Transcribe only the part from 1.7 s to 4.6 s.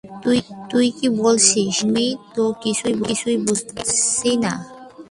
আমি তো কিছুই বুঝছি না।